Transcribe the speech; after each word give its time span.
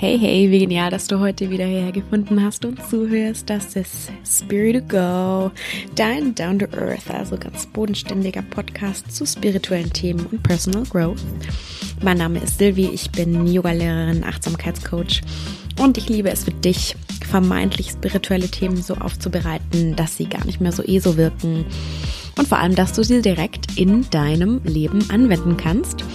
Hey, 0.00 0.18
hey, 0.18 0.50
wie 0.50 0.60
genial, 0.60 0.90
dass 0.90 1.08
du 1.08 1.20
heute 1.20 1.50
wieder 1.50 1.66
hierher 1.66 1.92
gefunden 1.92 2.42
hast 2.42 2.64
und 2.64 2.82
zuhörst. 2.88 3.50
Das 3.50 3.76
ist 3.76 4.10
Spirit 4.24 4.88
to 4.88 4.96
Go, 4.96 5.50
dein 5.94 6.34
Down 6.34 6.58
to 6.58 6.64
Earth, 6.74 7.10
also 7.10 7.36
ganz 7.36 7.66
bodenständiger 7.66 8.40
Podcast 8.40 9.14
zu 9.14 9.26
spirituellen 9.26 9.92
Themen 9.92 10.24
und 10.24 10.42
Personal 10.42 10.84
Growth. 10.84 11.20
Mein 12.00 12.16
Name 12.16 12.38
ist 12.38 12.56
Silvi, 12.56 12.86
ich 12.86 13.10
bin 13.10 13.46
Yogalehrerin, 13.46 14.24
Achtsamkeitscoach 14.24 15.20
und 15.78 15.98
ich 15.98 16.08
liebe 16.08 16.30
es 16.30 16.44
für 16.44 16.50
dich, 16.50 16.96
vermeintlich 17.28 17.90
spirituelle 17.90 18.48
Themen 18.48 18.80
so 18.80 18.94
aufzubereiten, 18.94 19.96
dass 19.96 20.16
sie 20.16 20.30
gar 20.30 20.46
nicht 20.46 20.62
mehr 20.62 20.72
so 20.72 20.82
eh 20.82 21.00
so 21.00 21.18
wirken 21.18 21.66
und 22.38 22.48
vor 22.48 22.56
allem, 22.56 22.74
dass 22.74 22.94
du 22.94 23.04
sie 23.04 23.20
direkt 23.20 23.78
in 23.78 24.08
deinem 24.08 24.62
Leben 24.64 25.10
anwenden 25.10 25.58
kannst. 25.58 26.06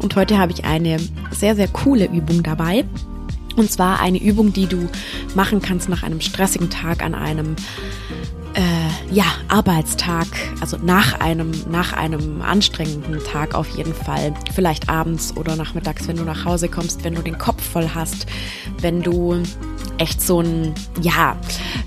Und 0.00 0.14
heute 0.14 0.38
habe 0.38 0.52
ich 0.52 0.64
eine 0.64 0.98
sehr, 1.32 1.56
sehr 1.56 1.66
coole 1.68 2.04
Übung 2.04 2.44
dabei, 2.44 2.84
und 3.56 3.70
zwar 3.70 4.00
eine 4.00 4.20
Übung, 4.20 4.52
die 4.52 4.66
du 4.66 4.88
machen 5.34 5.60
kannst 5.60 5.88
nach 5.88 6.02
einem 6.02 6.20
stressigen 6.20 6.70
Tag 6.70 7.02
an 7.02 7.14
einem 7.14 7.56
äh, 8.54 9.12
ja, 9.14 9.24
Arbeitstag, 9.48 10.26
also 10.60 10.76
nach 10.76 11.20
einem, 11.20 11.50
nach 11.70 11.92
einem 11.92 12.40
anstrengenden 12.42 13.22
Tag 13.24 13.54
auf 13.54 13.68
jeden 13.76 13.94
Fall. 13.94 14.32
Vielleicht 14.54 14.88
abends 14.88 15.36
oder 15.36 15.56
nachmittags, 15.56 16.06
wenn 16.08 16.16
du 16.16 16.24
nach 16.24 16.44
Hause 16.44 16.68
kommst, 16.68 17.04
wenn 17.04 17.14
du 17.14 17.22
den 17.22 17.38
Kopf 17.38 17.62
voll 17.62 17.90
hast, 17.94 18.26
wenn 18.80 19.02
du 19.02 19.42
echt 19.98 20.20
so 20.20 20.40
ein, 20.40 20.74
ja, 21.00 21.36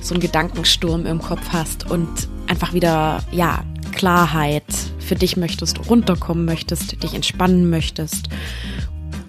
so 0.02 0.14
ein 0.14 0.20
Gedankensturm 0.20 1.06
im 1.06 1.22
Kopf 1.22 1.42
hast 1.52 1.90
und 1.90 2.10
einfach 2.48 2.74
wieder, 2.74 3.20
ja, 3.32 3.64
Klarheit 3.94 4.66
für 5.00 5.16
dich 5.16 5.38
möchtest, 5.38 5.90
runterkommen 5.90 6.46
möchtest, 6.46 7.02
dich 7.02 7.14
entspannen 7.14 7.70
möchtest 7.70 8.30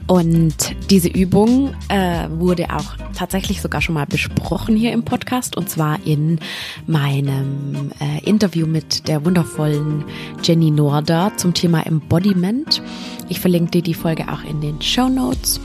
und 0.09 0.75
diese 0.91 1.09
Übung 1.09 1.75
äh, 1.89 2.29
wurde 2.31 2.75
auch 2.75 2.97
tatsächlich 3.15 3.61
sogar 3.61 3.83
schon 3.83 3.95
mal 3.95 4.07
besprochen 4.07 4.75
hier 4.75 4.93
im 4.93 5.05
Podcast 5.05 5.55
und 5.55 5.69
zwar 5.69 5.99
in 6.07 6.41
meinem 6.87 7.93
äh, 8.01 8.25
Interview 8.25 8.67
mit 8.67 9.07
der 9.07 9.27
wundervollen 9.27 10.05
Jenny 10.43 10.71
Norder 10.71 11.33
zum 11.37 11.53
Thema 11.53 11.87
Embodiment. 11.87 12.83
Ich 13.29 13.39
verlinke 13.39 13.73
dir 13.73 13.83
die 13.83 13.93
Folge 13.93 14.33
auch 14.33 14.43
in 14.45 14.63
den 14.63 14.81
Show 14.81 15.11
Notes, 15.11 15.61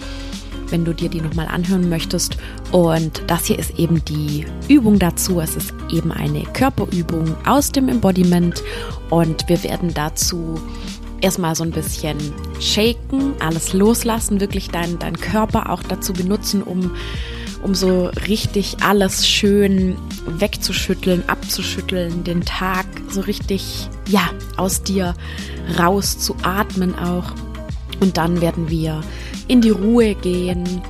wenn 0.70 0.84
du 0.84 0.94
dir 0.94 1.08
die 1.08 1.22
nochmal 1.22 1.48
anhören 1.48 1.88
möchtest. 1.88 2.36
Und 2.74 3.24
das 3.28 3.46
hier 3.46 3.58
ist 3.58 3.80
eben 3.80 4.04
die 4.04 4.46
Übung 4.68 5.00
dazu. 5.00 5.40
Es 5.40 5.56
ist 5.56 5.74
eben 5.90 6.12
eine 6.12 6.44
Körperübung 6.44 7.34
aus 7.46 7.72
dem 7.72 7.88
Embodiment 7.88 8.62
und 9.10 9.48
wir 9.48 9.64
werden 9.64 9.94
dazu 9.94 10.60
erstmal 11.24 11.56
so 11.56 11.64
ein 11.64 11.72
bisschen 11.72 12.18
shaken, 12.60 13.34
alles 13.40 13.74
loslassen, 13.74 14.42
wirklich 14.42 14.70
deinen 14.70 15.00
dein 15.00 15.18
Körper 15.18 15.72
auch 15.72 15.82
dazu 15.82 16.14
benutzen, 16.14 16.62
um, 16.62 16.92
um 17.64 17.74
so 17.74 18.12
richtig 18.28 18.84
alles 18.84 19.28
schön 19.28 19.96
wegzuschütteln, 20.28 21.24
abzuschütteln, 21.28 22.24
den 22.26 22.42
Tag 22.42 22.86
so 23.10 23.22
richtig, 23.22 23.88
ja, 24.08 24.30
aus 24.58 24.84
dir 24.84 25.16
raus 25.80 26.20
zu 26.20 26.36
atmen 26.44 26.94
auch. 27.00 27.34
Und 28.02 28.18
dann 28.18 28.42
werden 28.42 28.70
wir 28.70 29.02
in 29.48 29.62
die 29.62 29.70
Ruhe 29.70 30.16
gehen 30.16 30.82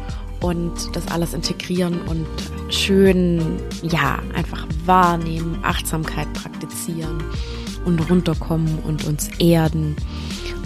und 0.42 0.74
das 0.94 1.08
alles 1.10 1.36
integrieren 1.36 2.02
und 2.08 2.26
schön, 2.70 3.60
ja, 3.84 4.20
einfach 4.34 4.66
wahrnehmen, 4.86 5.60
Achtsamkeit 5.62 6.32
praktizieren 6.34 7.24
und 7.86 8.10
runterkommen 8.10 8.80
und 8.80 9.06
uns 9.06 9.30
erden. 9.40 9.96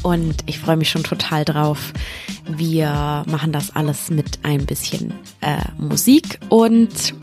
Und 0.04 0.36
ich 0.46 0.60
freue 0.60 0.78
mich 0.78 0.90
schon 0.90 1.04
total 1.04 1.44
drauf. 1.46 1.94
Wir 2.50 3.24
machen 3.28 3.52
das 3.52 3.76
alles 3.76 4.10
mit 4.10 4.40
ein 4.44 4.66
bisschen 4.66 5.14
äh, 5.42 5.58
Musik 5.78 6.40
und 6.50 7.14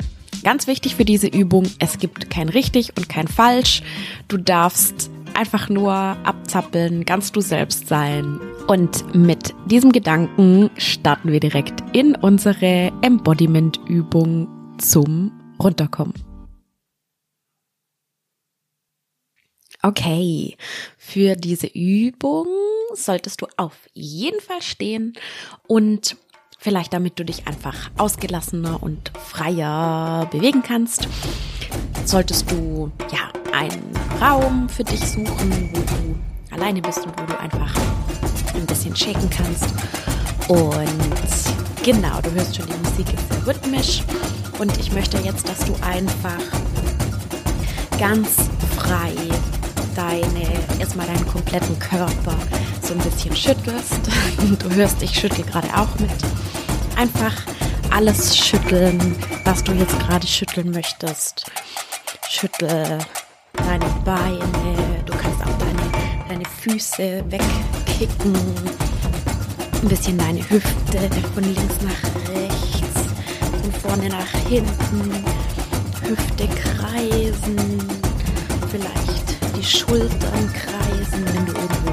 ganz 0.43 0.67
wichtig 0.67 0.95
für 0.95 1.05
diese 1.05 1.27
Übung, 1.27 1.65
es 1.79 1.99
gibt 1.99 2.31
kein 2.31 2.49
richtig 2.49 2.97
und 2.97 3.09
kein 3.09 3.29
falsch. 3.29 3.83
Du 4.29 4.37
darfst 4.37 5.11
einfach 5.35 5.69
nur 5.69 5.93
abzappeln, 5.93 7.05
ganz 7.05 7.33
du 7.33 7.41
selbst 7.41 7.89
sein. 7.89 8.41
Und 8.67 9.15
mit 9.15 9.55
diesem 9.67 9.93
Gedanken 9.93 10.71
starten 10.77 11.33
wir 11.33 11.41
direkt 11.41 11.83
in 11.93 12.15
unsere 12.15 12.93
Embodiment-Übung 13.03 14.49
zum 14.79 15.33
Runterkommen. 15.61 16.34
Okay, 19.87 20.57
für 20.97 21.37
diese 21.37 21.67
Übung 21.67 22.47
solltest 22.95 23.43
du 23.43 23.47
auf 23.59 23.75
jeden 23.93 24.41
Fall 24.41 24.63
stehen 24.63 25.13
und 25.67 26.17
vielleicht 26.59 26.95
damit 26.95 27.19
du 27.19 27.25
dich 27.27 27.47
einfach 27.47 27.91
ausgelassener 27.99 28.83
und 28.83 29.13
freier 29.19 30.27
bewegen 30.31 30.63
kannst, 30.63 31.07
solltest 32.07 32.51
du 32.51 32.91
ja 33.13 33.31
einen 33.53 33.93
Raum 34.23 34.71
für 34.71 34.85
dich 34.85 35.01
suchen, 35.01 35.71
wo 35.75 35.81
du 35.81 36.55
alleine 36.55 36.81
bist 36.81 37.05
und 37.05 37.21
wo 37.21 37.27
du 37.27 37.39
einfach 37.39 37.75
ein 38.55 38.65
bisschen 38.65 38.97
shaken 38.97 39.29
kannst. 39.29 39.67
Und 40.49 41.85
genau, 41.85 42.23
du 42.23 42.33
hörst 42.33 42.57
schon, 42.57 42.67
die 42.69 42.89
Musik 42.89 43.13
ist 43.13 43.29
sehr 43.29 43.47
rhythmisch 43.47 44.03
und 44.59 44.75
ich 44.79 44.93
möchte 44.93 45.19
jetzt, 45.19 45.47
dass 45.47 45.59
du 45.59 45.75
einfach 45.83 46.41
ganz 47.99 48.49
frei 48.77 49.13
deine, 49.95 50.81
erstmal 50.81 51.07
deinen 51.07 51.27
kompletten 51.27 51.79
Körper 51.79 52.37
so 52.83 52.95
ein 52.95 53.01
bisschen 53.01 53.35
schüttelst. 53.35 54.01
Du 54.59 54.71
hörst, 54.75 55.03
ich 55.03 55.19
schüttel 55.19 55.45
gerade 55.45 55.69
auch 55.69 55.99
mit. 55.99 56.11
Einfach 56.97 57.33
alles 57.91 58.37
schütteln, 58.37 59.17
was 59.45 59.63
du 59.65 59.73
jetzt 59.73 59.99
gerade 60.01 60.27
schütteln 60.27 60.71
möchtest. 60.71 61.47
Schüttel 62.29 62.99
deine 63.55 63.87
Beine, 64.05 64.43
du 65.07 65.13
kannst 65.13 65.41
auch 65.41 65.59
deine, 65.59 66.29
deine 66.29 66.45
Füße 66.45 67.25
wegkicken. 67.29 68.35
Ein 69.83 69.89
bisschen 69.89 70.19
deine 70.19 70.41
Hüfte 70.49 71.11
von 71.35 71.45
links 71.45 71.77
nach 71.83 72.33
rechts, 72.35 73.13
von 73.63 73.73
vorne 73.73 74.09
nach 74.09 74.49
hinten. 74.49 75.25
Hüfte 76.03 76.49
kreisen, 76.49 77.79
vielleicht 78.71 79.04
die 79.65 79.79
Schultern 79.79 80.53
kreisen. 80.53 81.25
Wenn 81.33 81.47
du 81.47 81.53
irgendwo 81.53 81.93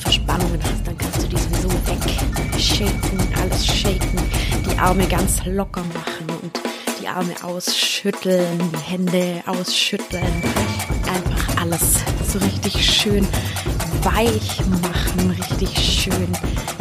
Verspannungen 0.00 0.60
hast, 0.62 0.86
dann 0.86 0.96
kannst 0.96 1.22
du 1.22 1.28
die 1.28 1.36
sowieso 1.36 1.68
wegshaken, 1.86 3.18
alles 3.40 3.66
shaken, 3.66 4.18
die 4.68 4.78
Arme 4.78 5.06
ganz 5.06 5.44
locker 5.44 5.82
machen 5.82 6.26
und 6.42 6.60
die 7.00 7.08
Arme 7.08 7.34
ausschütteln, 7.42 8.58
die 8.72 8.92
Hände 8.92 9.42
ausschütteln. 9.46 10.42
Einfach 11.06 11.62
alles 11.62 11.94
so 12.32 12.38
richtig 12.38 12.84
schön 12.84 13.26
weich 14.02 14.60
machen, 14.82 15.30
richtig 15.30 15.76
schön 15.78 16.28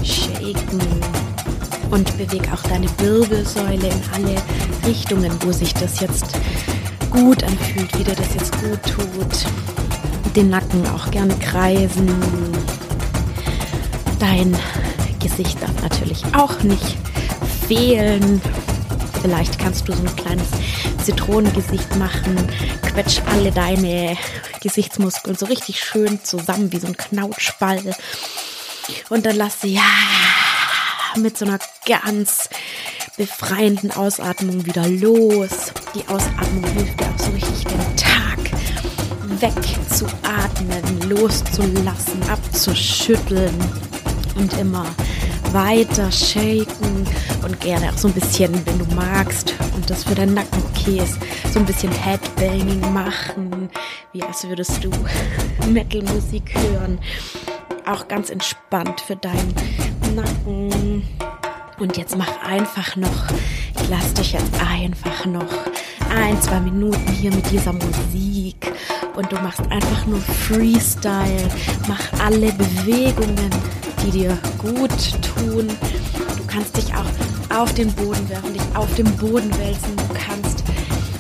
shaken. 0.04 0.82
Und 1.90 2.18
beweg 2.18 2.50
auch 2.52 2.62
deine 2.64 2.88
Wirbelsäule 3.00 3.88
in 3.88 4.02
alle 4.14 4.36
Richtungen, 4.86 5.32
wo 5.42 5.52
sich 5.52 5.74
das 5.76 6.00
jetzt 6.00 6.26
gut 7.12 7.44
anfühlt, 7.44 7.98
wie 8.00 8.04
dir 8.04 8.16
das 8.16 8.34
jetzt 8.34 8.52
gut 8.62 8.80
tut 8.84 9.83
den 10.36 10.50
Nacken 10.50 10.88
auch 10.88 11.12
gerne 11.12 11.36
kreisen. 11.38 12.10
Dein 14.20 14.58
Gesicht 15.20 15.62
darf 15.62 15.82
natürlich 15.82 16.24
auch 16.36 16.62
nicht 16.64 16.98
fehlen. 17.68 18.42
Vielleicht 19.22 19.60
kannst 19.60 19.88
du 19.88 19.94
so 19.94 20.02
ein 20.02 20.16
kleines 20.16 20.48
Zitronengesicht 21.04 21.96
machen. 21.98 22.36
Quetsch 22.82 23.22
alle 23.32 23.52
deine 23.52 24.18
Gesichtsmuskeln 24.62 25.36
so 25.36 25.46
richtig 25.46 25.80
schön 25.84 26.24
zusammen 26.24 26.72
wie 26.72 26.80
so 26.80 26.88
ein 26.88 26.98
Knautschball. 26.98 27.96
Und 29.10 29.26
dann 29.26 29.36
lass 29.36 29.62
sie 29.62 29.76
ja 29.76 29.82
mit 31.18 31.38
so 31.38 31.46
einer 31.46 31.60
ganz 31.86 32.50
befreienden 33.18 33.92
Ausatmung 33.92 34.66
wieder 34.66 34.88
los. 34.88 35.74
Die 35.94 36.08
Ausatmung 36.08 36.64
hilft 36.74 37.00
dir 37.00 37.06
auch 37.06 37.24
so 37.24 37.32
richtig 37.32 37.64
den 37.66 37.96
Tag 37.96 38.24
wegzuatmen, 39.94 41.10
loszulassen, 41.10 42.24
abzuschütteln 42.28 43.54
und 44.36 44.52
immer 44.58 44.88
weiter 45.52 46.12
shaken 46.12 47.06
und 47.44 47.60
gerne 47.60 47.92
auch 47.92 47.98
so 47.98 48.08
ein 48.08 48.14
bisschen, 48.14 48.54
wenn 48.66 48.80
du 48.80 48.86
magst 48.96 49.54
und 49.76 49.88
das 49.88 50.04
für 50.04 50.16
deinen 50.16 50.34
Nacken 50.34 50.64
okay 50.72 50.98
ist, 50.98 51.20
so 51.54 51.60
ein 51.60 51.66
bisschen 51.66 51.92
Headbanging 51.92 52.92
machen, 52.92 53.70
wie 54.14 54.24
als 54.24 54.48
würdest 54.48 54.84
du 54.84 54.90
Metal-Musik 55.70 56.56
hören. 56.56 56.98
Auch 57.86 58.08
ganz 58.08 58.32
entspannt 58.32 59.00
für 59.02 59.16
deinen 59.16 59.54
Nacken. 60.16 61.04
Und 61.78 61.98
jetzt 61.98 62.18
mach 62.18 62.42
einfach 62.44 62.96
noch, 62.96 63.28
ich 63.80 63.90
lass 63.90 64.14
dich 64.14 64.34
jetzt 64.34 64.54
einfach 64.60 65.26
noch 65.26 65.54
ein, 66.10 66.42
zwei 66.42 66.60
Minuten 66.60 67.12
hier 67.12 67.32
mit 67.32 67.52
dieser 67.52 67.74
Musik 67.74 68.73
und 69.16 69.32
du 69.32 69.36
machst 69.38 69.62
einfach 69.70 70.06
nur 70.06 70.20
Freestyle. 70.20 71.48
Mach 71.88 72.02
alle 72.24 72.52
Bewegungen, 72.54 73.50
die 74.06 74.12
dir 74.12 74.38
gut 74.58 74.90
tun. 75.22 75.68
Du 76.38 76.44
kannst 76.48 76.78
dich 76.78 76.94
auch 76.94 77.58
auf 77.62 77.74
den 77.74 77.92
Boden 77.94 78.28
werfen, 78.30 78.54
dich 78.54 78.76
auf 78.76 78.94
dem 78.96 79.12
Boden 79.18 79.52
wälzen. 79.60 79.96
Du 79.96 80.14
kannst, 80.14 80.64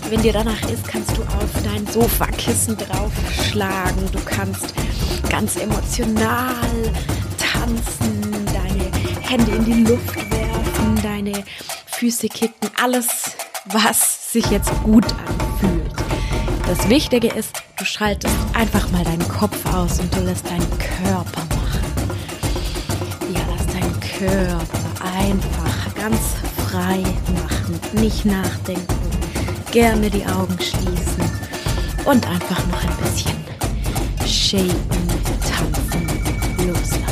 wenn 0.09 0.21
dir 0.21 0.33
danach 0.33 0.61
ist, 0.69 0.87
kannst 0.87 1.15
du 1.17 1.21
auf 1.21 1.63
dein 1.63 1.85
Sofakissen 1.87 2.77
draufschlagen. 2.77 4.11
Du 4.11 4.19
kannst 4.25 4.73
ganz 5.29 5.55
emotional 5.55 6.55
tanzen, 7.37 8.45
deine 8.45 9.21
Hände 9.21 9.51
in 9.51 9.65
die 9.65 9.83
Luft 9.91 10.15
werfen, 10.15 10.99
deine 11.01 11.43
Füße 11.87 12.27
kicken, 12.27 12.69
alles, 12.81 13.31
was 13.65 14.31
sich 14.31 14.45
jetzt 14.47 14.71
gut 14.83 15.05
anfühlt. 15.05 15.32
Das 16.75 16.89
Wichtige 16.89 17.27
ist, 17.27 17.61
du 17.77 17.85
schaltest 17.85 18.33
einfach 18.55 18.89
mal 18.89 19.03
deinen 19.03 19.27
Kopf 19.27 19.63
aus 19.75 19.99
und 19.99 20.11
du 20.15 20.21
lässt 20.21 20.49
deinen 20.49 20.67
Körper 20.79 21.45
machen. 21.55 21.83
Ja, 23.31 23.41
lass 23.47 23.67
deinen 23.67 23.99
Körper 23.99 25.05
einfach 25.15 25.93
ganz 25.93 26.17
frei 26.67 27.03
machen, 27.31 27.79
nicht 28.01 28.25
nachdenken, 28.25 28.87
gerne 29.71 30.09
die 30.09 30.25
Augen 30.25 30.57
schließen 30.59 31.29
und 32.05 32.27
einfach 32.27 32.65
noch 32.65 32.81
ein 32.81 32.97
bisschen 33.03 33.37
shaken, 34.25 35.07
tanzen, 35.47 36.07
loslassen. 36.57 37.02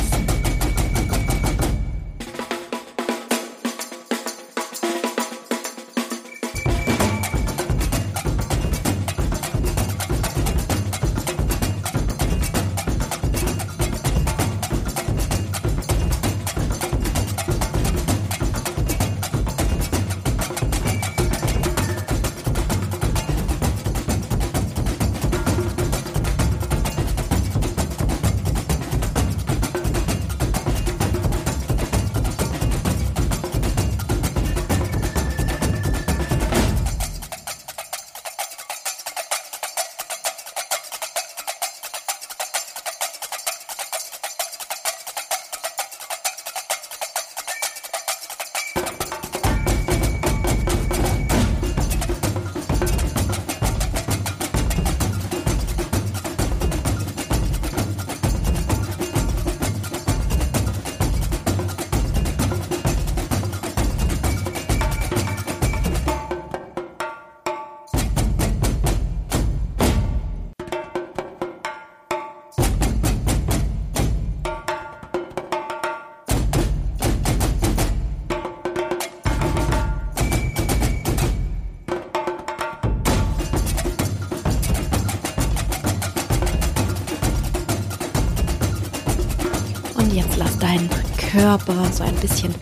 Dein 90.62 90.90
Körper 91.18 91.92
so 91.92 92.04
ein 92.04 92.16
bisschen 92.16 92.54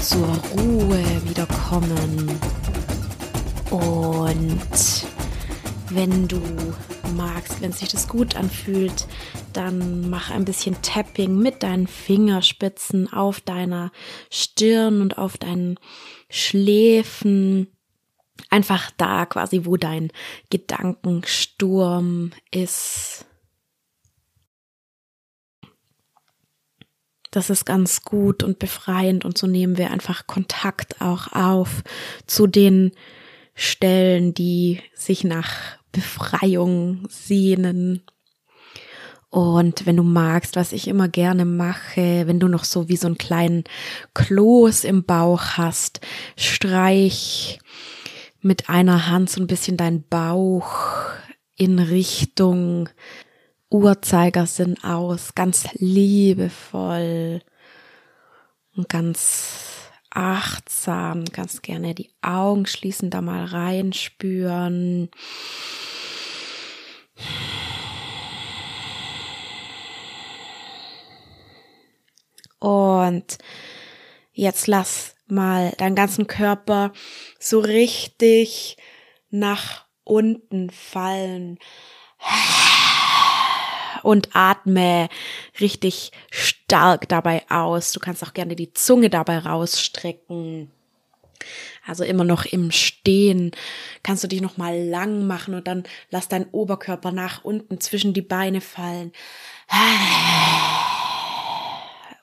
zur 0.00 0.28
Ruhe 0.56 1.04
wiederkommen. 1.24 2.38
Und 3.70 5.06
wenn 5.90 6.28
du 6.28 6.40
magst, 7.16 7.60
wenn 7.60 7.72
sich 7.72 7.88
das 7.88 8.08
gut 8.08 8.36
anfühlt, 8.36 9.06
dann 9.52 10.08
mach 10.08 10.30
ein 10.30 10.44
bisschen 10.44 10.80
Tapping 10.80 11.36
mit 11.36 11.62
deinen 11.62 11.86
Fingerspitzen 11.86 13.12
auf 13.12 13.40
deiner 13.40 13.90
Stirn 14.30 15.02
und 15.02 15.18
auf 15.18 15.36
deinen 15.36 15.78
Schläfen. 16.28 17.66
Einfach 18.48 18.90
da 18.96 19.26
quasi, 19.26 19.62
wo 19.64 19.76
dein 19.76 20.12
Gedankensturm 20.50 22.30
ist. 22.50 23.26
Das 27.30 27.48
ist 27.48 27.64
ganz 27.64 28.02
gut 28.02 28.42
und 28.42 28.58
befreiend 28.58 29.24
und 29.24 29.38
so 29.38 29.46
nehmen 29.46 29.78
wir 29.78 29.90
einfach 29.90 30.26
Kontakt 30.26 31.00
auch 31.00 31.32
auf 31.32 31.82
zu 32.26 32.46
den 32.46 32.92
Stellen, 33.54 34.34
die 34.34 34.80
sich 34.94 35.22
nach 35.22 35.78
Befreiung 35.92 37.06
sehnen. 37.08 38.02
Und 39.28 39.86
wenn 39.86 39.96
du 39.96 40.02
magst, 40.02 40.56
was 40.56 40.72
ich 40.72 40.88
immer 40.88 41.08
gerne 41.08 41.44
mache, 41.44 42.26
wenn 42.26 42.40
du 42.40 42.48
noch 42.48 42.64
so 42.64 42.88
wie 42.88 42.96
so 42.96 43.06
einen 43.06 43.18
kleinen 43.18 43.62
Kloß 44.14 44.82
im 44.82 45.04
Bauch 45.04 45.56
hast, 45.56 46.00
streich 46.36 47.60
mit 48.40 48.68
einer 48.68 49.06
Hand 49.06 49.30
so 49.30 49.40
ein 49.40 49.46
bisschen 49.46 49.76
deinen 49.76 50.02
Bauch 50.02 51.04
in 51.56 51.78
Richtung 51.78 52.88
Uhrzeigersinn 53.70 54.82
aus, 54.82 55.34
ganz 55.34 55.68
liebevoll 55.74 57.40
und 58.74 58.88
ganz 58.88 59.90
achtsam, 60.10 61.24
ganz 61.26 61.62
gerne 61.62 61.94
die 61.94 62.10
Augen 62.20 62.66
schließen, 62.66 63.10
da 63.10 63.20
mal 63.22 63.44
reinspüren. 63.44 65.08
Und 72.58 73.38
jetzt 74.32 74.66
lass 74.66 75.14
mal 75.28 75.72
deinen 75.78 75.94
ganzen 75.94 76.26
Körper 76.26 76.92
so 77.38 77.60
richtig 77.60 78.76
nach 79.30 79.86
unten 80.02 80.70
fallen 80.70 81.58
und 84.02 84.30
atme 84.34 85.08
richtig 85.60 86.12
stark 86.30 87.08
dabei 87.08 87.42
aus. 87.48 87.92
Du 87.92 88.00
kannst 88.00 88.22
auch 88.22 88.34
gerne 88.34 88.56
die 88.56 88.72
Zunge 88.72 89.10
dabei 89.10 89.38
rausstrecken. 89.38 90.70
Also 91.86 92.04
immer 92.04 92.24
noch 92.24 92.44
im 92.44 92.70
Stehen 92.70 93.52
kannst 94.02 94.22
du 94.22 94.28
dich 94.28 94.40
noch 94.40 94.56
mal 94.56 94.78
lang 94.78 95.26
machen 95.26 95.54
und 95.54 95.66
dann 95.66 95.84
lass 96.10 96.28
deinen 96.28 96.46
Oberkörper 96.52 97.12
nach 97.12 97.44
unten 97.44 97.80
zwischen 97.80 98.12
die 98.12 98.22
Beine 98.22 98.60
fallen. 98.60 99.12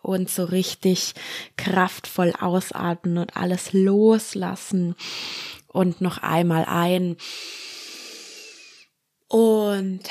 Und 0.01 0.29
so 0.29 0.45
richtig 0.45 1.15
kraftvoll 1.57 2.33
ausatmen 2.39 3.17
und 3.17 3.35
alles 3.35 3.73
loslassen. 3.73 4.95
Und 5.67 5.99
noch 6.01 6.19
einmal 6.19 6.65
ein. 6.65 7.17
Und 9.27 10.03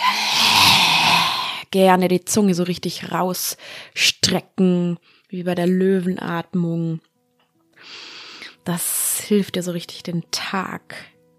gerne 1.70 2.08
die 2.08 2.24
Zunge 2.24 2.54
so 2.54 2.62
richtig 2.62 3.12
rausstrecken, 3.12 4.98
wie 5.28 5.42
bei 5.42 5.54
der 5.54 5.66
Löwenatmung. 5.66 7.00
Das 8.64 9.20
hilft 9.20 9.56
dir 9.56 9.62
so 9.62 9.72
richtig 9.72 10.02
den 10.02 10.24
Tag 10.30 10.94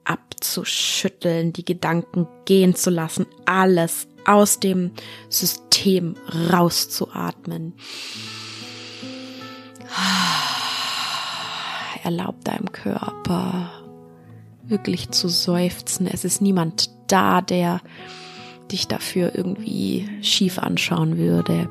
abzuschütteln, 0.06 1.54
die 1.54 1.66
Gedanken 1.66 2.28
gehen 2.46 2.76
zu 2.76 2.90
lassen, 2.90 3.26
alles 3.46 4.08
aus 4.26 4.60
dem 4.60 4.92
System 5.30 6.16
rauszuatmen. 6.52 7.74
Erlaub 12.04 12.44
deinem 12.46 12.72
Körper 12.72 13.84
wirklich 14.64 15.12
zu 15.12 15.28
seufzen. 15.28 16.08
Es 16.08 16.24
ist 16.24 16.42
niemand 16.42 16.90
da, 17.08 17.42
der 17.42 17.82
dich 18.72 18.88
dafür 18.88 19.36
irgendwie 19.36 20.08
schief 20.22 20.60
anschauen 20.60 21.18
würde. 21.18 21.70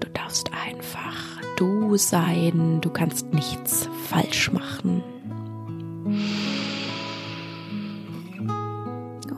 Du 0.00 0.08
darfst 0.12 0.50
einfach 0.52 1.40
du 1.56 1.96
sein, 1.96 2.80
du 2.80 2.90
kannst 2.90 3.32
nichts 3.34 3.88
falsch 4.08 4.50
machen. 4.52 5.02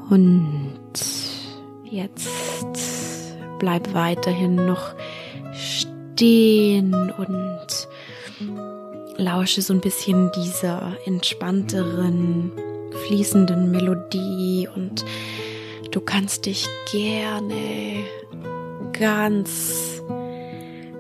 Und 0.09 0.93
jetzt 1.91 2.29
bleib 3.59 3.95
weiterhin 3.95 4.55
noch 4.57 4.95
stehen 5.53 6.95
und 7.11 7.89
lausche 9.17 9.63
so 9.63 9.73
ein 9.73 9.81
bisschen 9.81 10.31
dieser 10.33 10.97
entspannteren, 11.05 12.53
fließenden 13.07 13.71
Melodie 13.71 14.69
und 14.75 15.05
du 15.91 16.01
kannst 16.01 16.47
dich 16.47 16.67
gerne 16.91 18.05
ganz 18.93 20.03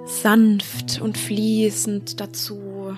sanft 0.06 1.00
und 1.00 1.18
fließend 1.18 2.20
dazu 2.20 2.96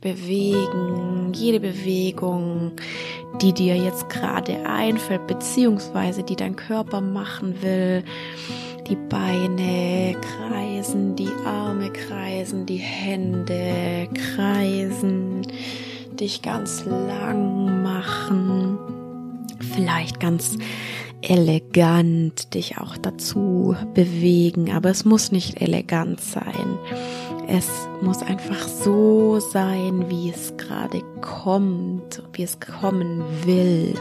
bewegen. 0.00 1.32
Jede 1.34 1.60
Bewegung, 1.60 2.72
die 3.40 3.52
dir 3.52 3.76
jetzt 3.76 4.08
gerade 4.08 4.64
einfällt, 4.66 5.26
beziehungsweise 5.26 6.22
die 6.22 6.36
dein 6.36 6.56
Körper 6.56 7.00
machen 7.00 7.62
will. 7.62 8.04
Die 8.88 8.96
Beine 8.96 10.16
kreisen, 10.18 11.14
die 11.14 11.28
Arme 11.44 11.92
kreisen, 11.92 12.64
die 12.64 12.78
Hände 12.78 14.08
kreisen, 14.14 15.46
dich 16.18 16.40
ganz 16.40 16.86
lang 16.86 17.82
machen, 17.82 18.78
vielleicht 19.74 20.20
ganz 20.20 20.56
elegant 21.20 22.54
dich 22.54 22.78
auch 22.78 22.96
dazu 22.96 23.76
bewegen, 23.92 24.72
aber 24.72 24.88
es 24.88 25.04
muss 25.04 25.32
nicht 25.32 25.60
elegant 25.60 26.20
sein. 26.20 26.78
Es 27.46 27.68
muss 28.00 28.22
einfach 28.22 28.68
so 28.68 29.38
sein, 29.38 30.08
wie 30.08 30.30
es 30.30 30.56
gerade 30.56 31.02
kommt, 31.20 32.22
wie 32.32 32.42
es 32.42 32.58
kommen 32.60 33.22
will. 33.44 33.94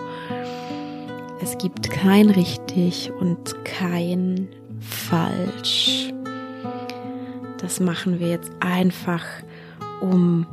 Es 1.41 1.57
gibt 1.57 1.89
kein 1.89 2.29
richtig 2.29 3.11
und 3.19 3.65
kein 3.65 4.47
falsch. 4.79 6.13
Das 7.59 7.79
machen 7.79 8.19
wir 8.19 8.29
jetzt 8.29 8.51
einfach, 8.59 9.23
um 10.01 10.45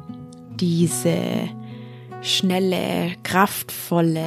diese 0.56 1.48
schnelle, 2.22 3.12
kraftvolle, 3.22 4.24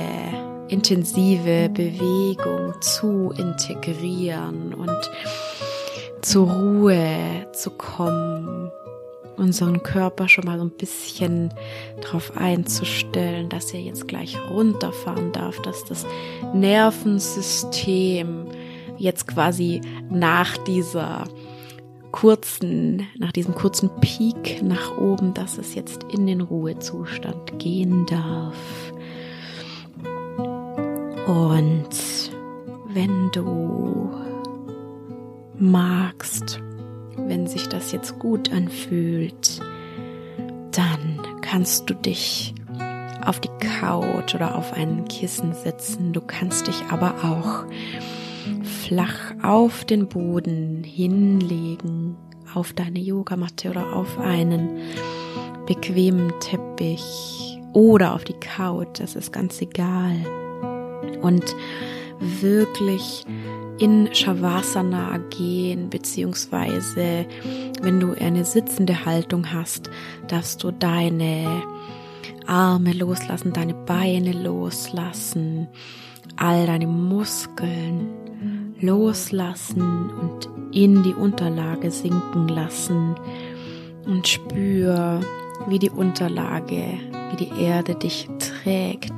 intensive 0.67 1.69
Bewegung 1.69 2.73
zu 2.81 3.33
integrieren 3.37 4.73
und 4.73 5.11
zur 6.21 6.51
Ruhe 6.51 7.47
zu 7.53 7.71
kommen, 7.71 8.71
unseren 9.37 9.81
Körper 9.81 10.27
schon 10.27 10.45
mal 10.45 10.57
so 10.57 10.65
ein 10.65 10.71
bisschen 10.71 11.53
darauf 12.01 12.35
einzustellen, 12.35 13.49
dass 13.49 13.73
er 13.73 13.79
jetzt 13.79 14.07
gleich 14.07 14.37
runterfahren 14.49 15.31
darf, 15.31 15.61
dass 15.61 15.85
das 15.85 16.05
Nervensystem 16.53 18.46
jetzt 18.97 19.27
quasi 19.27 19.81
nach 20.09 20.57
dieser 20.57 21.25
kurzen, 22.11 23.07
nach 23.17 23.31
diesem 23.31 23.53
kurzen 23.53 23.89
Peak 24.01 24.61
nach 24.63 24.97
oben, 24.97 25.33
dass 25.33 25.57
es 25.57 25.75
jetzt 25.75 26.03
in 26.11 26.25
den 26.25 26.41
Ruhezustand 26.41 27.59
gehen 27.59 28.05
darf. 28.05 28.55
Und 31.27 31.89
wenn 32.93 33.29
du 33.31 34.09
magst, 35.59 36.61
wenn 37.17 37.47
sich 37.47 37.67
das 37.67 37.91
jetzt 37.91 38.17
gut 38.19 38.51
anfühlt, 38.51 39.59
dann 40.71 41.21
kannst 41.41 41.89
du 41.89 41.93
dich 41.93 42.53
auf 43.25 43.39
die 43.39 43.49
Couch 43.59 44.35
oder 44.35 44.55
auf 44.55 44.73
ein 44.73 45.05
Kissen 45.05 45.53
setzen. 45.53 46.13
Du 46.13 46.21
kannst 46.21 46.67
dich 46.67 46.81
aber 46.89 47.15
auch 47.23 47.65
flach 48.87 49.33
auf 49.43 49.83
den 49.83 50.07
Boden 50.07 50.81
hinlegen, 50.83 52.15
auf 52.53 52.71
deine 52.71 52.99
Yogamatte 52.99 53.69
oder 53.69 53.93
auf 53.93 54.17
einen 54.17 54.69
bequemen 55.65 56.31
Teppich 56.39 57.59
oder 57.73 58.13
auf 58.13 58.23
die 58.23 58.39
Couch, 58.39 58.99
das 58.99 59.17
ist 59.17 59.33
ganz 59.33 59.61
egal. 59.61 60.15
Und 61.21 61.43
wirklich 62.19 63.25
in 63.77 64.07
Shavasana 64.13 65.17
gehen, 65.37 65.89
beziehungsweise 65.89 67.25
wenn 67.81 67.99
du 67.99 68.13
eine 68.13 68.45
sitzende 68.45 69.05
Haltung 69.05 69.51
hast, 69.51 69.89
darfst 70.29 70.63
du 70.63 70.71
deine 70.71 71.61
Arme 72.45 72.93
loslassen, 72.93 73.51
deine 73.51 73.73
Beine 73.73 74.31
loslassen, 74.31 75.67
all 76.37 76.65
deine 76.65 76.87
Muskeln 76.87 78.26
loslassen 78.81 80.09
und 80.09 80.49
in 80.75 81.03
die 81.03 81.13
Unterlage 81.13 81.91
sinken 81.91 82.47
lassen 82.47 83.15
und 84.05 84.27
spür, 84.27 85.21
wie 85.67 85.79
die 85.79 85.89
Unterlage, 85.89 86.99
wie 87.31 87.45
die 87.45 87.63
Erde 87.63 87.95
dich 87.95 88.29
trägt, 88.39 89.13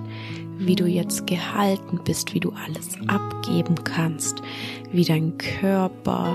wie 0.58 0.76
du 0.76 0.86
jetzt 0.86 1.28
gehalten 1.28 2.00
bist, 2.04 2.34
wie 2.34 2.40
du 2.40 2.54
alles 2.66 2.98
abgeben 3.08 3.76
kannst, 3.84 4.42
wie 4.92 5.06
dein 5.06 5.38
Körper 5.38 6.34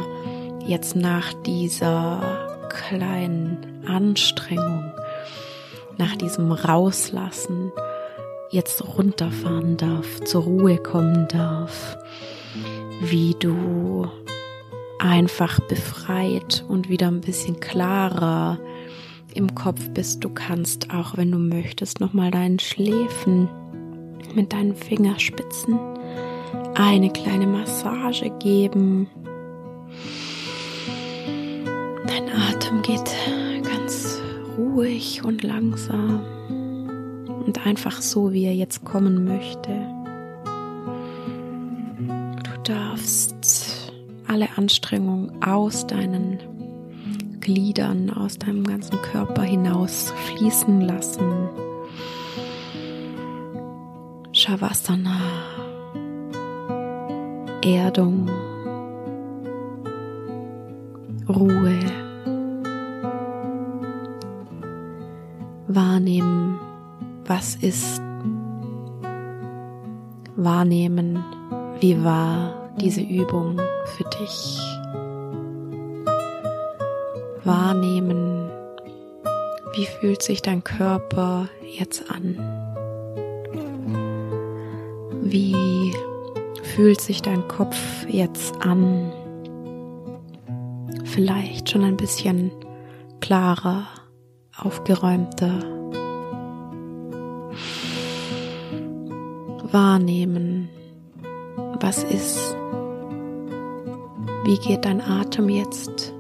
jetzt 0.66 0.96
nach 0.96 1.32
dieser 1.42 2.48
kleinen 2.68 3.84
Anstrengung, 3.86 4.92
nach 5.98 6.16
diesem 6.16 6.52
Rauslassen 6.52 7.70
jetzt 8.50 8.82
runterfahren 8.96 9.76
darf, 9.76 10.20
zur 10.24 10.44
Ruhe 10.44 10.78
kommen 10.78 11.28
darf, 11.28 11.96
wie 13.00 13.34
du 13.38 14.06
einfach 14.98 15.60
befreit 15.60 16.64
und 16.68 16.88
wieder 16.88 17.08
ein 17.08 17.20
bisschen 17.20 17.60
klarer 17.60 18.58
im 19.34 19.54
Kopf 19.54 19.90
bist. 19.90 20.24
Du 20.24 20.30
kannst 20.30 20.90
auch, 20.90 21.16
wenn 21.16 21.30
du 21.30 21.38
möchtest, 21.38 22.00
nochmal 22.00 22.30
deinen 22.30 22.58
Schläfen 22.58 23.48
mit 24.34 24.52
deinen 24.52 24.74
Fingerspitzen 24.74 25.78
eine 26.74 27.10
kleine 27.10 27.46
Massage 27.46 28.30
geben. 28.40 29.08
Dein 32.06 32.28
Atem 32.28 32.82
geht 32.82 33.14
ganz 33.62 34.20
ruhig 34.56 35.24
und 35.24 35.42
langsam 35.42 36.20
und 37.46 37.66
einfach 37.66 38.00
so, 38.00 38.32
wie 38.32 38.44
er 38.44 38.54
jetzt 38.54 38.84
kommen 38.84 39.24
möchte. 39.24 39.93
Du 42.64 42.72
darfst 42.72 43.92
alle 44.26 44.48
Anstrengungen 44.56 45.42
aus 45.42 45.86
deinen 45.86 46.38
Gliedern, 47.40 48.08
aus 48.08 48.38
deinem 48.38 48.64
ganzen 48.64 49.02
Körper 49.02 49.42
hinaus 49.42 50.14
fließen 50.24 50.80
lassen. 50.80 51.50
Shavasana, 54.32 55.20
Erdung, 57.62 58.30
Ruhe, 61.28 61.78
wahrnehmen, 65.68 66.58
was 67.26 67.56
ist, 67.56 68.00
wahrnehmen, 70.36 71.22
wie 71.80 72.02
war 72.02 72.53
diese 72.80 73.00
Übung 73.00 73.60
für 73.96 74.04
dich, 74.04 74.58
wahrnehmen, 77.44 78.50
wie 79.74 79.86
fühlt 79.86 80.22
sich 80.22 80.40
dein 80.42 80.62
Körper 80.62 81.48
jetzt 81.78 82.10
an. 82.10 82.38
Wie 85.22 85.92
fühlt 86.62 87.00
sich 87.00 87.22
dein 87.22 87.46
Kopf 87.48 88.06
jetzt 88.08 88.54
an? 88.64 89.12
Vielleicht 91.04 91.70
schon 91.70 91.82
ein 91.84 91.96
bisschen 91.96 92.52
klarer, 93.20 93.86
aufgeräumter. 94.56 95.60
Wahrnehmen, 99.72 100.68
was 101.80 102.04
ist? 102.04 102.53
Wie 104.44 104.58
geht 104.58 104.84
dein 104.84 105.00
Atem 105.00 105.48
jetzt? 105.48 106.12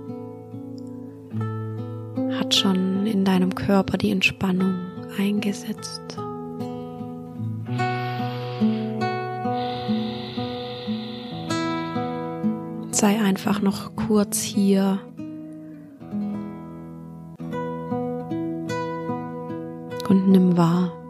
Hat 2.38 2.54
schon 2.54 3.06
in 3.06 3.24
deinem 3.24 3.54
Körper 3.54 3.98
die 3.98 4.10
Entspannung 4.10 4.74
eingesetzt? 5.18 6.18
sei 13.04 13.20
einfach 13.20 13.60
noch 13.60 13.94
kurz 13.96 14.40
hier. 14.40 14.98
Und 20.08 20.28
nimm 20.28 20.56
wahr. 20.56 21.03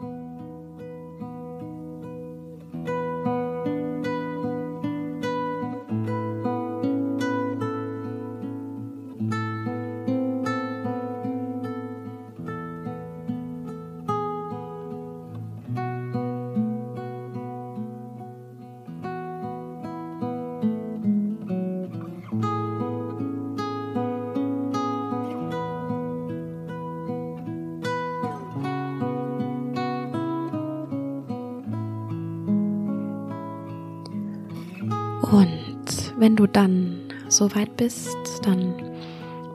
Und 35.30 36.12
wenn 36.18 36.36
du 36.36 36.46
dann 36.46 37.00
so 37.28 37.54
weit 37.54 37.76
bist, 37.76 38.16
dann 38.42 38.74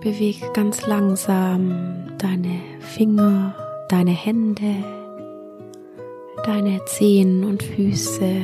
bewege 0.01 0.51
ganz 0.53 0.87
langsam 0.87 2.07
deine 2.17 2.59
Finger, 2.79 3.55
deine 3.89 4.11
Hände, 4.11 4.83
deine 6.43 6.83
Zehen 6.85 7.43
und 7.43 7.61
Füße. 7.61 8.35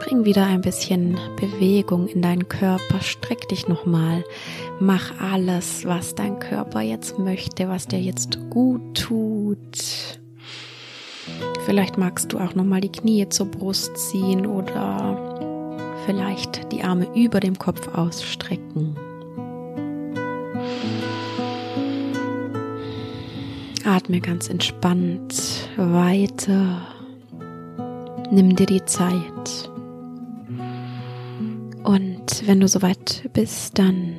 Bring 0.00 0.24
wieder 0.24 0.46
ein 0.46 0.60
bisschen 0.60 1.18
Bewegung 1.36 2.06
in 2.06 2.22
deinen 2.22 2.48
Körper, 2.48 3.00
streck 3.00 3.48
dich 3.48 3.66
nochmal, 3.66 4.24
mach 4.80 5.20
alles, 5.20 5.84
was 5.84 6.14
dein 6.14 6.38
Körper 6.38 6.82
jetzt 6.82 7.18
möchte, 7.18 7.68
was 7.68 7.88
dir 7.88 8.00
jetzt 8.00 8.38
gut 8.48 8.94
tut. 8.94 9.58
Vielleicht 11.66 11.98
magst 11.98 12.32
du 12.32 12.38
auch 12.38 12.54
nochmal 12.54 12.80
die 12.80 12.92
Knie 12.92 13.28
zur 13.28 13.46
Brust 13.46 13.96
ziehen 13.98 14.46
oder 14.46 15.27
vielleicht 16.08 16.72
die 16.72 16.82
Arme 16.82 17.06
über 17.14 17.38
dem 17.38 17.58
Kopf 17.58 17.86
ausstrecken. 17.94 18.96
Atme 23.84 24.18
ganz 24.22 24.48
entspannt 24.48 25.68
weiter. 25.76 26.80
Nimm 28.30 28.56
dir 28.56 28.64
die 28.64 28.82
Zeit. 28.86 29.70
Und 31.84 32.46
wenn 32.46 32.60
du 32.60 32.68
soweit 32.68 33.28
bist, 33.34 33.78
dann 33.78 34.14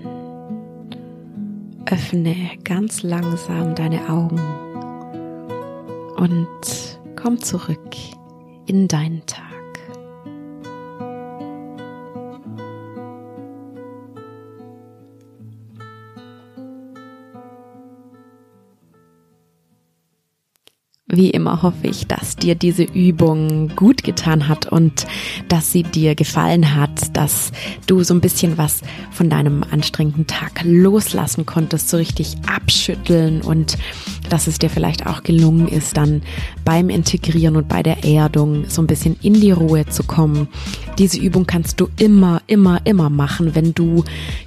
öffne 1.90 2.36
ganz 2.66 3.02
langsam 3.02 3.74
deine 3.74 4.08
Augen 4.08 4.40
und 6.18 7.00
komm 7.16 7.42
zurück 7.42 7.96
in 8.68 8.88
deinen 8.88 9.26
Tag. 9.26 9.49
Wie 21.12 21.32
immer 21.32 21.64
hoffe 21.64 21.88
ich, 21.88 22.06
dass 22.06 22.36
dir 22.36 22.54
diese 22.54 22.84
Übung 22.84 23.70
gut 23.76 24.04
getan 24.04 24.48
hat 24.48 24.68
und 24.68 25.08
dass 25.48 25.72
sie 25.72 25.82
dir 25.82 26.14
gefallen 26.14 26.76
hat, 26.76 27.18
dass 27.18 27.52
du 27.88 28.04
so 28.04 28.14
ein 28.14 28.22
bisschen 28.22 28.60
was 28.60 28.82
von 29.10 29.28
deinem 29.28 29.64
anstrengenden 29.72 30.28
Tag 30.28 30.62
loslassen 30.64 31.48
konntest, 31.48 31.90
so 31.90 31.98
richtig 31.98 32.38
abschütteln 32.46 33.42
und 33.42 33.76
dass 34.30 34.46
es 34.46 34.60
dir 34.60 34.70
vielleicht 34.70 35.08
auch 35.08 35.24
gelungen 35.24 35.68
ist, 35.68 35.98
dann 35.98 36.22
beim 36.64 36.90
Integrieren 36.90 37.56
und 37.56 37.68
bei 37.68 37.82
der 37.82 38.04
Erdung 38.06 38.66
so 38.68 38.84
ein 38.84 38.88
bisschen 38.88 39.18
in 39.24 39.34
die 39.34 39.50
Ruhe 39.50 39.88
zu 39.88 40.04
kommen. 40.04 40.48
Diese 41.00 41.20
Übung 41.20 41.48
kannst 41.48 41.80
du 41.80 41.90
immer, 41.98 42.44
immer, 42.46 42.86
immer 42.86 43.10
machen, 43.10 43.56
wenn 43.56 43.74
du 43.74 44.04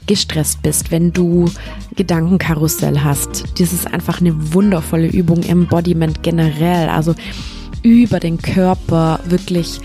gestresst 0.06 0.62
bist, 0.62 0.92
wenn 0.92 1.12
du 1.12 1.50
Gedankenkarussell 1.96 3.00
hast. 3.00 3.60
Das 3.60 3.72
ist 3.72 3.92
einfach 3.92 4.20
eine 4.20 4.54
wundervolle 4.54 5.08
Übung, 5.08 5.42
Embodiment 5.42 6.22
generell, 6.22 6.51
also 6.60 7.14
über 7.82 8.20
den 8.20 8.38
Körper 8.38 9.20
wirklich 9.24 9.80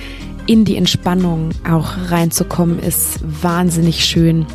in 0.45 0.65
die 0.65 0.77
Entspannung 0.77 1.49
auch 1.69 1.93
reinzukommen, 2.09 2.79
ist 2.79 3.19
wahnsinnig 3.43 4.05
schön. 4.05 4.45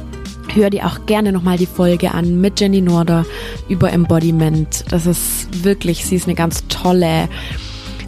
Hör 0.55 0.71
dir 0.71 0.87
auch 0.87 1.07
gerne 1.07 1.33
nochmal 1.33 1.59
die 1.59 1.67
Folge 1.67 2.13
an 2.13 2.41
mit 2.41 2.61
Jenny 2.61 2.81
Norder 2.81 3.25
über 3.69 3.93
Embodiment. 3.93 4.85
Das 4.91 5.07
ist 5.07 5.65
wirklich, 5.65 6.05
sie 6.05 6.17
ist 6.17 6.27
eine 6.27 6.35
ganz 6.35 6.65
tolle 6.69 7.29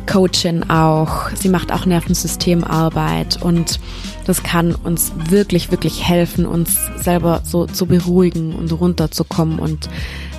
Coachin 0.07 0.69
auch. 0.71 1.31
Sie 1.35 1.49
macht 1.49 1.73
auch 1.73 1.87
Nervensystemarbeit 1.87 3.43
und 3.43 3.81
das 4.27 4.43
kann 4.43 4.75
uns 4.75 5.13
wirklich, 5.29 5.71
wirklich 5.71 6.07
helfen, 6.07 6.47
uns 6.47 6.77
selber 6.97 7.41
so 7.45 7.67
zu 7.67 7.87
beruhigen 7.87 8.55
und 8.55 8.73
runterzukommen 8.73 9.59
und 9.59 9.89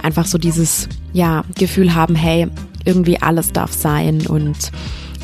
einfach 0.01 0.25
so 0.25 0.37
dieses, 0.37 0.87
ja, 1.13 1.43
Gefühl 1.55 1.95
haben, 1.95 2.15
hey, 2.15 2.47
irgendwie 2.85 3.21
alles 3.21 3.51
darf 3.51 3.73
sein 3.73 4.25
und 4.27 4.71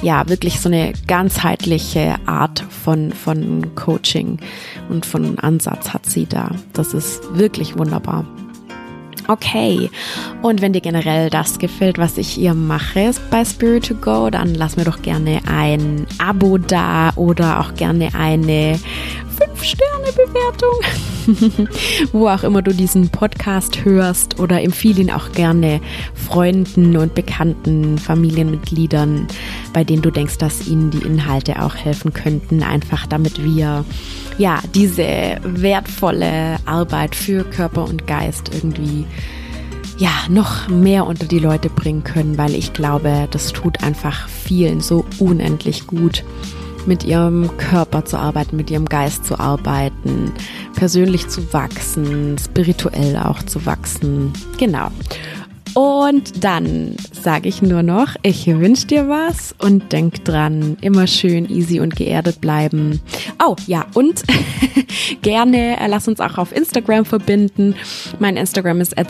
ja, 0.01 0.27
wirklich 0.27 0.59
so 0.59 0.67
eine 0.67 0.93
ganzheitliche 1.07 2.15
Art 2.25 2.65
von, 2.83 3.11
von 3.13 3.75
Coaching 3.75 4.39
und 4.89 5.05
von 5.05 5.37
Ansatz 5.39 5.93
hat 5.93 6.07
sie 6.07 6.25
da. 6.25 6.51
Das 6.73 6.93
ist 6.93 7.21
wirklich 7.35 7.77
wunderbar. 7.77 8.25
Okay. 9.27 9.89
Und 10.41 10.61
wenn 10.61 10.73
dir 10.73 10.81
generell 10.81 11.29
das 11.29 11.59
gefällt, 11.59 11.97
was 11.97 12.17
ich 12.17 12.27
hier 12.27 12.53
mache 12.53 13.11
bei 13.29 13.45
Spirit 13.45 13.87
to 13.87 13.95
Go, 13.95 14.29
dann 14.29 14.55
lass 14.55 14.75
mir 14.75 14.83
doch 14.83 15.01
gerne 15.01 15.39
ein 15.47 16.07
Abo 16.17 16.57
da 16.57 17.11
oder 17.15 17.59
auch 17.59 17.75
gerne 17.75 18.09
eine 18.13 18.79
5-Sterne-Bewertung, 19.61 20.79
wo 22.13 22.27
auch 22.27 22.43
immer 22.43 22.63
du 22.63 22.73
diesen 22.73 23.09
Podcast 23.09 23.85
hörst 23.85 24.39
oder 24.39 24.61
empfehle 24.61 25.01
ihn 25.01 25.11
auch 25.11 25.31
gerne 25.33 25.81
Freunden 26.15 26.97
und 26.97 27.13
Bekannten, 27.13 27.99
Familienmitgliedern, 27.99 29.27
bei 29.71 29.83
denen 29.83 30.01
du 30.01 30.09
denkst, 30.09 30.39
dass 30.39 30.67
ihnen 30.67 30.89
die 30.89 31.05
Inhalte 31.05 31.61
auch 31.61 31.75
helfen 31.75 32.13
könnten, 32.13 32.63
einfach 32.63 33.05
damit 33.05 33.43
wir 33.43 33.85
ja 34.39 34.59
diese 34.73 35.37
wertvolle 35.43 36.57
Arbeit 36.65 37.15
für 37.15 37.43
Körper 37.43 37.83
und 37.83 38.07
Geist 38.07 38.49
irgendwie 38.53 39.05
ja, 39.97 40.11
noch 40.29 40.69
mehr 40.69 41.05
unter 41.05 41.27
die 41.27 41.37
Leute 41.37 41.69
bringen 41.69 42.03
können, 42.03 42.39
weil 42.39 42.55
ich 42.55 42.73
glaube, 42.73 43.27
das 43.29 43.53
tut 43.53 43.83
einfach 43.83 44.27
vielen 44.27 44.81
so 44.81 45.05
unendlich 45.19 45.85
gut 45.85 46.23
mit 46.85 47.03
ihrem 47.03 47.55
Körper 47.57 48.05
zu 48.05 48.17
arbeiten, 48.17 48.55
mit 48.55 48.69
ihrem 48.69 48.85
Geist 48.85 49.25
zu 49.25 49.39
arbeiten, 49.39 50.31
persönlich 50.75 51.27
zu 51.27 51.53
wachsen, 51.53 52.37
spirituell 52.37 53.17
auch 53.17 53.43
zu 53.43 53.65
wachsen. 53.65 54.33
Genau. 54.57 54.89
Und 55.73 56.43
dann 56.43 56.95
sage 57.13 57.47
ich 57.47 57.61
nur 57.61 57.81
noch, 57.81 58.15
ich 58.23 58.45
wünsche 58.47 58.87
dir 58.87 59.07
was 59.07 59.55
und 59.57 59.91
denk 59.93 60.25
dran, 60.25 60.77
immer 60.81 61.07
schön 61.07 61.49
easy 61.49 61.79
und 61.79 61.95
geerdet 61.95 62.41
bleiben. 62.41 62.99
Oh 63.41 63.55
ja, 63.67 63.85
und 63.93 64.23
gerne 65.21 65.79
äh, 65.79 65.87
lass 65.87 66.07
uns 66.07 66.19
auch 66.19 66.37
auf 66.37 66.53
Instagram 66.53 67.05
verbinden. 67.05 67.75
Mein 68.19 68.35
Instagram 68.35 68.81
ist 68.81 68.97
at 68.97 69.07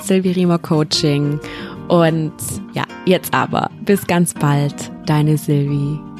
Coaching. 0.61 1.39
Und 1.87 2.33
ja, 2.73 2.83
jetzt 3.05 3.33
aber, 3.33 3.69
bis 3.83 4.05
ganz 4.05 4.33
bald, 4.33 4.91
deine 5.07 5.37
Silvi. 5.37 6.10